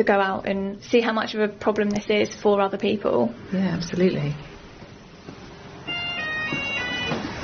to 0.00 0.04
go 0.04 0.18
out 0.18 0.46
and 0.48 0.82
see 0.82 1.00
how 1.00 1.12
much 1.12 1.34
of 1.34 1.40
a 1.40 1.48
problem 1.48 1.90
this 1.90 2.08
is 2.08 2.34
for 2.34 2.60
other 2.60 2.78
people. 2.78 3.34
Yeah, 3.52 3.76
absolutely. 3.76 4.34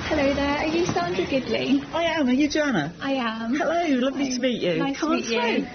Hello 0.08 0.34
there, 0.34 0.58
are 0.58 0.66
you 0.66 0.86
Sandra 0.86 1.26
Gidley? 1.26 1.84
I 1.92 2.04
am. 2.04 2.28
Are 2.28 2.32
you 2.32 2.48
Joanna? 2.48 2.94
I 3.00 3.12
am. 3.12 3.54
Hello, 3.54 3.98
lovely 3.98 4.30
to 4.30 4.40
meet 4.40 4.62
you. 4.62 4.76
Nice 4.78 4.98
Come 4.98 5.20
to 5.22 5.36
on 5.36 5.44
meet 5.44 5.58
you. 5.58 5.66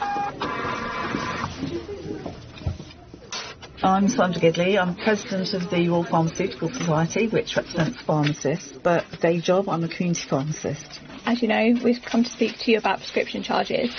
I'm 3.83 4.07
Sandra 4.09 4.41
Gidley. 4.41 4.81
I'm 4.81 4.95
president 4.95 5.53
of 5.53 5.69
the 5.69 5.87
Royal 5.87 6.03
Pharmaceutical 6.03 6.73
Society, 6.73 7.27
which 7.27 7.55
represents 7.55 8.01
pharmacists. 8.01 8.71
But 8.81 9.05
day 9.19 9.39
job, 9.39 9.69
I'm 9.69 9.83
a 9.83 9.87
community 9.87 10.27
pharmacist. 10.27 10.99
As 11.25 11.41
you 11.43 11.47
know, 11.47 11.75
we've 11.83 12.01
come 12.01 12.23
to 12.23 12.29
speak 12.29 12.57
to 12.59 12.71
you 12.71 12.77
about 12.79 12.99
prescription 12.99 13.43
charges. 13.43 13.93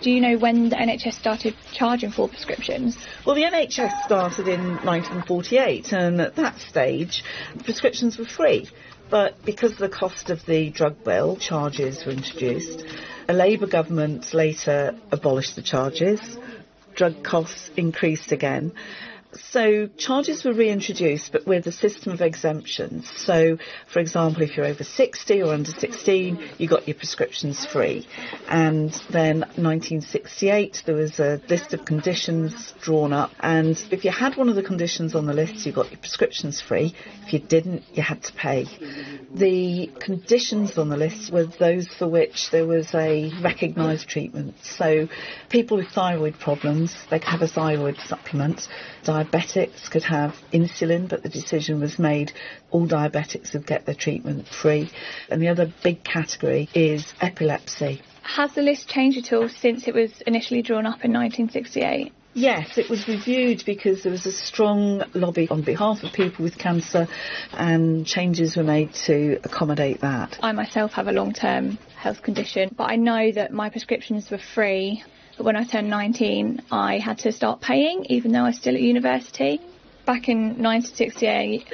Do 0.00 0.10
you 0.10 0.20
know 0.20 0.36
when 0.36 0.68
the 0.68 0.76
NHS 0.76 1.14
started 1.14 1.54
charging 1.72 2.10
for 2.10 2.28
prescriptions? 2.28 2.98
Well, 3.24 3.34
the 3.34 3.44
NHS 3.44 4.02
started 4.02 4.48
in 4.48 4.76
1948, 4.76 5.92
and 5.92 6.20
at 6.20 6.36
that 6.36 6.58
stage, 6.58 7.24
prescriptions 7.64 8.18
were 8.18 8.26
free. 8.26 8.68
But 9.10 9.44
because 9.44 9.72
of 9.72 9.78
the 9.78 9.88
cost 9.88 10.30
of 10.30 10.44
the 10.46 10.70
drug 10.70 11.04
bill, 11.04 11.36
charges 11.36 12.04
were 12.04 12.12
introduced. 12.12 12.84
A 13.28 13.32
Labour 13.32 13.66
government 13.66 14.34
later 14.34 14.94
abolished 15.10 15.56
the 15.56 15.62
charges. 15.62 16.38
Drug 16.94 17.22
costs 17.22 17.70
increased 17.76 18.32
again. 18.32 18.72
So 19.36 19.86
charges 19.86 20.44
were 20.44 20.52
reintroduced, 20.52 21.32
but 21.32 21.46
with 21.46 21.66
a 21.66 21.72
system 21.72 22.12
of 22.12 22.20
exemptions. 22.20 23.10
So, 23.16 23.58
for 23.86 24.00
example, 24.00 24.42
if 24.42 24.56
you're 24.56 24.66
over 24.66 24.84
60 24.84 25.42
or 25.42 25.52
under 25.52 25.70
16, 25.70 26.50
you 26.58 26.68
got 26.68 26.86
your 26.86 26.94
prescriptions 26.96 27.64
free. 27.64 28.06
And 28.48 28.90
then 29.10 29.40
1968, 29.40 30.82
there 30.86 30.94
was 30.94 31.18
a 31.20 31.40
list 31.48 31.74
of 31.74 31.84
conditions 31.84 32.74
drawn 32.80 33.12
up, 33.12 33.32
and 33.40 33.82
if 33.90 34.04
you 34.04 34.10
had 34.10 34.36
one 34.36 34.48
of 34.48 34.56
the 34.56 34.62
conditions 34.62 35.14
on 35.14 35.26
the 35.26 35.32
list, 35.32 35.66
you 35.66 35.72
got 35.72 35.90
your 35.90 36.00
prescriptions 36.00 36.60
free. 36.60 36.94
If 37.26 37.32
you 37.32 37.38
didn't, 37.38 37.82
you 37.94 38.02
had 38.02 38.22
to 38.24 38.32
pay. 38.32 38.66
The 39.32 39.90
conditions 40.00 40.78
on 40.78 40.88
the 40.88 40.96
list 40.96 41.32
were 41.32 41.44
those 41.44 41.88
for 41.88 42.08
which 42.08 42.50
there 42.50 42.66
was 42.66 42.94
a 42.94 43.30
recognised 43.40 44.08
treatment. 44.08 44.54
So, 44.62 45.08
people 45.48 45.76
with 45.78 45.88
thyroid 45.88 46.38
problems, 46.38 46.94
they 47.10 47.18
could 47.18 47.28
have 47.28 47.42
a 47.42 47.48
thyroid 47.48 47.98
supplement 47.98 48.68
diabetics 49.24 49.90
could 49.90 50.04
have 50.04 50.34
insulin, 50.52 51.08
but 51.08 51.22
the 51.22 51.28
decision 51.28 51.80
was 51.80 51.98
made 51.98 52.32
all 52.70 52.86
diabetics 52.86 53.52
would 53.52 53.66
get 53.66 53.86
their 53.86 53.94
treatment 53.94 54.48
free. 54.48 54.90
And 55.28 55.40
the 55.40 55.48
other 55.48 55.72
big 55.82 56.04
category 56.04 56.68
is 56.74 57.12
epilepsy. 57.20 58.02
Has 58.22 58.54
the 58.54 58.62
list 58.62 58.88
changed 58.88 59.18
at 59.18 59.32
all 59.32 59.48
since 59.48 59.86
it 59.86 59.94
was 59.94 60.20
initially 60.26 60.62
drawn 60.62 60.86
up 60.86 61.04
in 61.04 61.12
1968? 61.12 62.12
Yes, 62.36 62.78
it 62.78 62.90
was 62.90 63.06
reviewed 63.06 63.62
because 63.64 64.02
there 64.02 64.10
was 64.10 64.26
a 64.26 64.32
strong 64.32 65.04
lobby 65.14 65.48
on 65.48 65.62
behalf 65.62 66.02
of 66.02 66.12
people 66.12 66.42
with 66.42 66.58
cancer 66.58 67.06
and 67.52 68.04
changes 68.04 68.56
were 68.56 68.64
made 68.64 68.92
to 69.06 69.38
accommodate 69.44 70.00
that. 70.00 70.36
I 70.42 70.50
myself 70.50 70.94
have 70.94 71.06
a 71.06 71.12
long 71.12 71.32
term 71.32 71.78
health 71.96 72.22
condition, 72.22 72.74
but 72.76 72.90
I 72.90 72.96
know 72.96 73.30
that 73.30 73.52
my 73.52 73.70
prescriptions 73.70 74.32
were 74.32 74.38
free. 74.38 75.04
But 75.36 75.44
when 75.44 75.56
I 75.56 75.64
turned 75.64 75.90
19, 75.90 76.62
I 76.70 76.98
had 76.98 77.18
to 77.20 77.32
start 77.32 77.60
paying, 77.60 78.04
even 78.06 78.32
though 78.32 78.44
I 78.44 78.48
was 78.48 78.56
still 78.56 78.74
at 78.74 78.80
university. 78.80 79.60
Back 80.04 80.28
in 80.28 80.62
1968, 80.62 81.66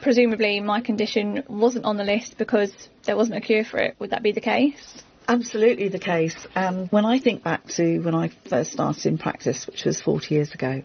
presumably 0.00 0.60
my 0.60 0.80
condition 0.80 1.42
wasn't 1.48 1.84
on 1.84 1.96
the 1.96 2.04
list 2.04 2.38
because 2.38 2.72
there 3.04 3.16
wasn't 3.16 3.38
a 3.38 3.40
cure 3.40 3.64
for 3.64 3.78
it. 3.78 3.96
Would 3.98 4.10
that 4.10 4.22
be 4.22 4.32
the 4.32 4.40
case? 4.40 5.02
Absolutely 5.30 5.88
the 5.88 5.98
case. 5.98 6.46
And 6.54 6.90
when 6.90 7.04
I 7.04 7.18
think 7.18 7.42
back 7.42 7.66
to 7.74 7.98
when 8.00 8.14
I 8.14 8.30
first 8.48 8.72
started 8.72 9.04
in 9.04 9.18
practice, 9.18 9.66
which 9.66 9.84
was 9.84 10.00
40 10.00 10.34
years 10.34 10.54
ago, 10.54 10.82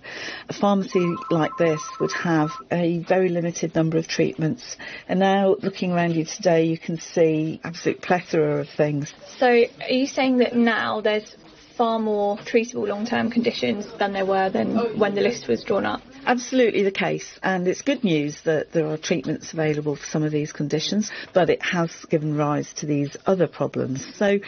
a 0.50 0.54
pharmacy 0.54 1.16
like 1.32 1.52
this 1.58 1.82
would 2.02 2.12
have 2.12 2.52
a 2.70 3.00
very 3.00 3.30
limited 3.30 3.74
number 3.74 3.98
of 3.98 4.08
treatments. 4.08 4.76
And 5.08 5.22
now 5.22 5.56
looking 5.62 5.94
around 5.94 6.16
you 6.16 6.26
today, 6.26 6.66
you 6.66 6.78
can 6.78 7.00
see 7.00 7.62
absolute 7.64 8.02
plethora 8.02 8.60
of 8.60 8.70
things. 8.70 9.14
So, 9.38 9.48
are 9.48 9.94
you 9.94 10.08
saying 10.08 10.40
that 10.40 10.58
now 10.58 11.00
there's 11.00 11.38
far 11.76 12.00
more 12.00 12.38
treatable 12.38 12.88
long-term 12.88 13.32
conditions 13.32 13.88
than 13.98 14.14
there 14.14 14.26
were 14.26 14.50
than 14.50 14.98
when 14.98 15.16
the 15.16 15.22
list 15.22 15.48
was 15.48 15.64
drawn 15.64 15.86
up? 15.86 16.02
Absolutely 16.26 16.84
the 16.84 16.92
case, 16.92 17.40
and 17.44 17.68
it's 17.68 17.82
good 17.82 18.04
news 18.04 18.42
that 18.44 18.72
there 18.72 18.88
are 18.88 18.98
treatments 18.98 19.54
available 19.54 19.96
for 19.96 20.06
some 20.06 20.24
of 20.24 20.32
these 20.32 20.52
conditions, 20.52 21.12
but 21.34 21.50
it 21.50 21.62
has 21.62 22.06
given 22.06 22.38
rise 22.38 22.72
to 22.74 22.86
these 22.86 23.18
other 23.26 23.48
problems. 23.48 24.16
So 24.16 24.40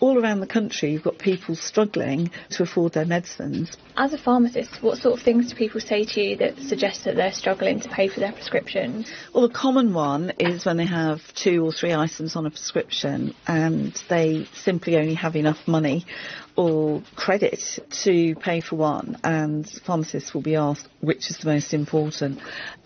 all 0.00 0.18
around 0.18 0.40
the 0.40 0.46
country, 0.46 0.92
you've 0.92 1.02
got 1.02 1.18
people 1.18 1.54
struggling 1.54 2.30
to 2.50 2.62
afford 2.62 2.92
their 2.94 3.04
medicines. 3.04 3.76
As 3.96 4.12
a 4.12 4.18
pharmacist, 4.18 4.82
what 4.82 4.98
sort 4.98 5.18
of 5.18 5.24
things 5.24 5.50
do 5.50 5.54
people 5.54 5.80
say 5.80 6.04
to 6.04 6.20
you 6.20 6.36
that 6.36 6.58
suggest 6.58 7.04
that 7.04 7.16
they're 7.16 7.32
struggling 7.32 7.80
to 7.80 7.88
pay 7.88 8.08
for 8.08 8.20
their 8.20 8.32
prescriptions? 8.32 9.10
Well, 9.34 9.46
the 9.46 9.54
common 9.54 9.92
one 9.92 10.32
is 10.38 10.64
when 10.64 10.78
they 10.78 10.86
have 10.86 11.20
two 11.34 11.64
or 11.64 11.72
three 11.72 11.92
items 11.92 12.34
on 12.34 12.46
a 12.46 12.50
prescription 12.50 13.34
and 13.46 13.92
they 14.08 14.46
simply 14.54 14.96
only 14.96 15.14
have 15.14 15.36
enough 15.36 15.68
money 15.68 16.06
or 16.56 17.02
credit 17.16 17.78
to 17.90 18.34
pay 18.34 18.60
for 18.60 18.76
one, 18.76 19.16
and 19.24 19.66
pharmacists 19.86 20.34
will 20.34 20.42
be 20.42 20.56
asked 20.56 20.86
which 21.00 21.30
is 21.30 21.38
the 21.38 21.46
most 21.46 21.72
important. 21.72 22.38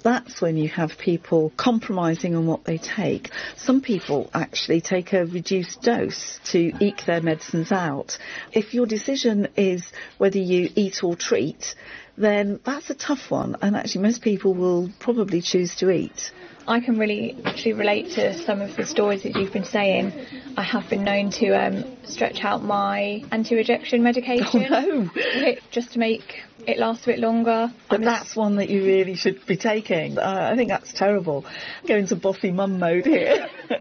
That's 0.02 0.40
when 0.40 0.56
you 0.56 0.68
have 0.68 0.96
people 0.98 1.52
compromising 1.56 2.36
on 2.36 2.46
what 2.46 2.64
they 2.64 2.78
take. 2.78 3.30
Some 3.56 3.80
people 3.80 4.30
actually 4.32 4.80
take 4.80 5.12
a 5.12 5.26
reduced 5.26 5.82
dose 5.82 6.38
to 6.52 6.72
eke 6.80 7.03
their 7.06 7.20
medicines 7.20 7.72
out. 7.72 8.18
If 8.52 8.74
your 8.74 8.86
decision 8.86 9.48
is 9.56 9.84
whether 10.18 10.38
you 10.38 10.70
eat 10.74 11.02
or 11.02 11.16
treat, 11.16 11.74
then 12.16 12.60
that's 12.64 12.90
a 12.90 12.94
tough 12.94 13.30
one, 13.30 13.56
and 13.60 13.76
actually, 13.76 14.02
most 14.02 14.22
people 14.22 14.54
will 14.54 14.90
probably 15.00 15.40
choose 15.40 15.74
to 15.76 15.90
eat. 15.90 16.30
I 16.66 16.80
can 16.80 16.96
really 16.98 17.36
actually 17.44 17.74
relate 17.74 18.12
to 18.12 18.32
some 18.44 18.62
of 18.62 18.74
the 18.76 18.86
stories 18.86 19.24
that 19.24 19.34
you've 19.36 19.52
been 19.52 19.66
saying. 19.66 20.12
I 20.56 20.62
have 20.62 20.88
been 20.88 21.04
known 21.04 21.30
to 21.32 21.50
um, 21.50 21.84
stretch 22.04 22.42
out 22.42 22.62
my 22.62 23.22
anti-rejection 23.32 24.02
medication 24.02 24.66
Oh, 24.70 25.10
no. 25.14 25.54
just 25.70 25.92
to 25.92 25.98
make 25.98 26.40
it 26.66 26.78
last 26.78 27.02
a 27.02 27.06
bit 27.06 27.18
longer. 27.18 27.70
But 27.90 28.00
that's 28.00 28.34
one 28.34 28.56
that 28.56 28.70
you 28.70 28.82
really 28.82 29.14
should 29.14 29.44
be 29.44 29.56
taking. 29.58 30.16
Uh, 30.18 30.48
I 30.52 30.56
think 30.56 30.70
that's 30.70 30.92
terrible. 30.94 31.44
Going 31.86 32.06
to 32.06 32.16
bossy 32.16 32.50
mum 32.50 32.78
mode 32.78 33.04
here. 33.04 33.48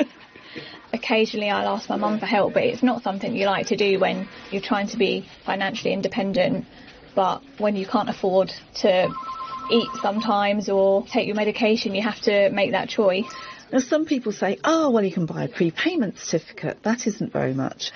Occasionally, 1.03 1.49
I'll 1.49 1.75
ask 1.75 1.89
my 1.89 1.97
mum 1.97 2.17
for 2.19 2.25
help, 2.25 2.53
but 2.53 2.63
it's 2.63 2.81
not 2.81 3.03
something 3.03 3.35
you 3.35 3.45
like 3.45 3.67
to 3.67 3.75
do 3.75 3.99
when 3.99 4.25
you're 4.51 4.61
trying 4.61 4.87
to 4.87 4.97
be 4.97 5.27
financially 5.45 5.91
independent. 5.91 6.65
But 7.13 7.43
when 7.57 7.75
you 7.75 7.85
can't 7.85 8.09
afford 8.09 8.53
to 8.75 9.13
eat 9.69 9.89
sometimes 10.01 10.69
or 10.69 11.05
take 11.05 11.27
your 11.27 11.35
medication, 11.35 11.93
you 11.93 12.01
have 12.03 12.21
to 12.21 12.49
make 12.51 12.71
that 12.71 12.87
choice. 12.87 13.25
Now, 13.69 13.79
some 13.79 14.05
people 14.05 14.31
say, 14.31 14.59
oh, 14.63 14.91
well, 14.91 15.03
you 15.03 15.11
can 15.11 15.25
buy 15.25 15.43
a 15.43 15.49
prepayment 15.49 16.19
certificate. 16.19 16.81
That 16.83 17.05
isn't 17.05 17.33
very 17.33 17.53
much. 17.53 17.91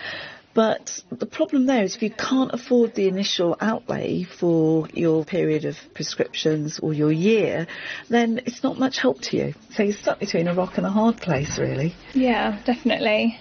But 0.57 1.03
the 1.11 1.27
problem 1.27 1.67
there 1.67 1.83
is 1.83 1.95
if 1.95 2.01
you 2.01 2.09
can't 2.09 2.51
afford 2.51 2.95
the 2.95 3.07
initial 3.07 3.55
outlay 3.61 4.23
for 4.23 4.87
your 4.91 5.23
period 5.23 5.65
of 5.65 5.77
prescriptions 5.93 6.79
or 6.79 6.95
your 6.95 7.11
year, 7.11 7.67
then 8.09 8.41
it's 8.43 8.63
not 8.63 8.79
much 8.79 8.97
help 8.97 9.21
to 9.21 9.37
you. 9.37 9.53
So 9.69 9.83
you're 9.83 9.93
stuck 9.93 10.19
between 10.19 10.47
a 10.47 10.55
rock 10.55 10.79
and 10.79 10.87
a 10.87 10.89
hard 10.89 11.17
place, 11.17 11.59
really. 11.59 11.93
Yeah, 12.15 12.59
definitely. 12.65 13.39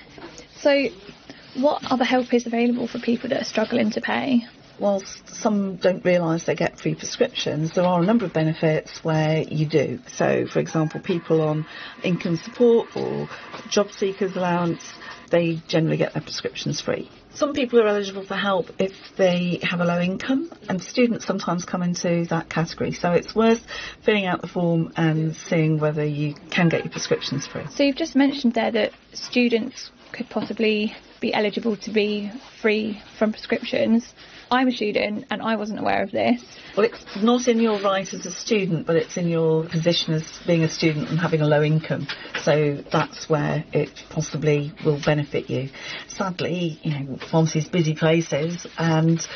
So, 0.59 0.89
what 1.55 1.91
other 1.91 2.05
help 2.05 2.35
is 2.35 2.47
available 2.47 2.87
for 2.87 2.99
people 2.99 3.31
that 3.31 3.41
are 3.41 3.45
struggling 3.45 3.93
to 3.93 4.03
pay? 4.03 4.47
whilst 4.79 5.29
some 5.29 5.77
don't 5.77 6.05
realise 6.05 6.45
they 6.45 6.55
get 6.55 6.79
free 6.79 6.95
prescriptions, 6.95 7.75
there 7.75 7.85
are 7.85 8.03
a 8.03 8.05
number 8.05 8.25
of 8.25 8.33
benefits 8.33 9.03
where 9.03 9.43
you 9.43 9.67
do. 9.67 9.99
So, 10.07 10.47
for 10.47 10.59
example, 10.59 11.01
people 11.01 11.41
on 11.41 11.67
income 12.03 12.37
support 12.37 12.95
or 12.95 13.29
job 13.71 13.91
seekers 13.91 14.37
allowance, 14.37 14.93
they 15.31 15.57
generally 15.69 15.97
get 15.97 16.15
their 16.15 16.23
prescriptions 16.23 16.81
free. 16.81 17.11
Some 17.35 17.53
people 17.53 17.81
are 17.81 17.87
eligible 17.87 18.25
for 18.25 18.35
help 18.35 18.71
if 18.79 19.15
they 19.17 19.61
have 19.63 19.81
a 19.81 19.85
low 19.85 20.01
income, 20.01 20.51
and 20.69 20.83
students 20.83 21.27
sometimes 21.27 21.67
come 21.67 21.83
into 21.83 22.25
that 22.27 22.49
category. 22.49 22.93
So 22.93 23.13
it's 23.13 23.35
worth 23.35 23.63
filling 24.03 24.25
out 24.25 24.41
the 24.41 24.49
form 24.49 24.93
and 24.97 25.37
seeing 25.37 25.79
whether 25.79 26.05
you 26.05 26.35
can 26.51 26.71
get 26.71 26.85
your 26.85 26.93
prescriptions 26.93 27.47
free. 27.47 27.67
So, 27.71 27.83
you've 27.83 27.97
just 27.97 28.17
mentioned 28.17 28.55
there 28.55 28.71
that 28.71 28.93
students 29.13 29.91
could 30.13 30.31
possibly 30.31 30.95
be 31.21 31.35
eligible 31.35 31.77
to 31.77 31.91
be 31.91 32.31
free 32.61 33.01
from 33.19 33.33
prescriptions. 33.33 34.15
I'm 34.51 34.69
a 34.69 34.73
student 34.73 35.25
and 35.31 35.43
I 35.43 35.57
wasn't 35.57 35.81
aware 35.81 36.03
of 36.03 36.13
this. 36.13 36.41
Well, 36.77 36.87
it's 36.87 37.05
not 37.17 37.49
in 37.49 37.59
your 37.59 37.81
right 37.81 38.07
as 38.13 38.27
a 38.27 38.31
student, 38.31 38.87
but 38.87 38.95
it's 38.95 39.17
in 39.17 39.29
your 39.29 39.65
position 39.65 40.15
as 40.15 40.39
being 40.47 40.63
a 40.63 40.69
student 40.69 41.09
and 41.09 41.19
having 41.19 41.41
a 41.41 41.47
low 41.47 41.63
income. 41.63 42.07
So 42.43 42.77
that's 42.93 43.29
where 43.29 43.65
it 43.73 43.91
possibly 44.11 44.73
will 44.85 45.01
benefit 45.05 45.51
you. 45.51 45.71
Sadly, 46.07 46.79
you 46.83 46.91
know, 46.93 47.19
pharmacies 47.31 47.69
busy 47.69 47.95
places, 47.95 48.67
and 48.79 49.27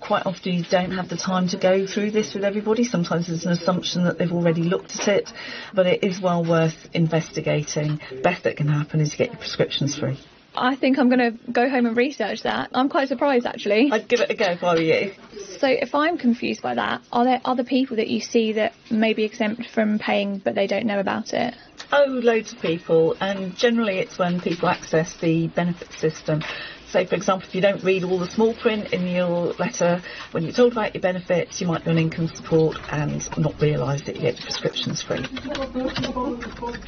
quite 0.00 0.24
often 0.26 0.52
you 0.52 0.64
don't 0.70 0.92
have 0.92 1.08
the 1.08 1.16
time 1.16 1.48
to 1.48 1.56
go 1.56 1.86
through 1.86 2.12
this 2.12 2.34
with 2.34 2.44
everybody. 2.44 2.84
Sometimes 2.84 3.26
there's 3.26 3.46
an 3.46 3.52
assumption 3.52 4.04
that 4.04 4.18
they've 4.18 4.32
already 4.32 4.62
looked 4.62 5.00
at 5.00 5.08
it, 5.08 5.32
but 5.72 5.86
it 5.86 6.04
is 6.04 6.20
well 6.20 6.44
worth 6.44 6.88
investigating. 6.92 7.98
Best 8.22 8.44
that 8.44 8.56
can 8.56 8.68
happen 8.68 9.00
is 9.00 9.12
you 9.12 9.18
get 9.18 9.30
your 9.30 9.38
prescriptions 9.38 9.96
free. 9.98 10.18
I 10.56 10.76
think 10.76 10.98
I'm 10.98 11.08
going 11.08 11.36
to 11.36 11.52
go 11.52 11.68
home 11.68 11.86
and 11.86 11.96
research 11.96 12.42
that. 12.42 12.70
I'm 12.74 12.88
quite 12.88 13.08
surprised 13.08 13.46
actually. 13.46 13.90
I'd 13.90 14.08
give 14.08 14.20
it 14.20 14.30
a 14.30 14.34
go 14.34 14.46
if 14.46 14.62
I 14.62 14.74
were 14.74 14.80
you. 14.80 15.12
So 15.58 15.68
if 15.68 15.94
I'm 15.94 16.18
confused 16.18 16.62
by 16.62 16.74
that, 16.74 17.02
are 17.12 17.24
there 17.24 17.40
other 17.44 17.64
people 17.64 17.96
that 17.96 18.08
you 18.08 18.20
see 18.20 18.52
that 18.52 18.74
may 18.90 19.14
be 19.14 19.24
exempt 19.24 19.70
from 19.70 19.98
paying 19.98 20.38
but 20.38 20.54
they 20.54 20.66
don't 20.66 20.86
know 20.86 21.00
about 21.00 21.32
it? 21.32 21.54
Oh, 21.92 22.04
loads 22.06 22.52
of 22.52 22.60
people, 22.60 23.16
and 23.20 23.56
generally 23.56 23.98
it's 23.98 24.18
when 24.18 24.40
people 24.40 24.68
access 24.68 25.14
the 25.20 25.48
benefit 25.48 25.92
system. 25.92 26.42
So, 26.88 27.04
for 27.04 27.16
example, 27.16 27.48
if 27.48 27.54
you 27.56 27.60
don't 27.60 27.82
read 27.82 28.04
all 28.04 28.20
the 28.20 28.30
small 28.30 28.54
print 28.54 28.92
in 28.92 29.08
your 29.08 29.52
letter, 29.54 30.00
when 30.30 30.44
you're 30.44 30.52
told 30.52 30.72
about 30.72 30.94
your 30.94 31.02
benefits, 31.02 31.60
you 31.60 31.66
might 31.66 31.84
be 31.84 31.90
on 31.90 31.98
income 31.98 32.28
support 32.28 32.76
and 32.92 33.28
not 33.36 33.60
realise 33.60 34.02
that 34.02 34.14
you 34.14 34.22
get 34.22 34.36
your 34.36 34.44
prescriptions 34.44 35.02
free. 35.02 35.26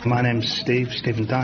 My 0.04 0.22
name's 0.22 0.48
Steve, 0.48 0.92
Stephen 0.92 1.26
Dye. 1.26 1.34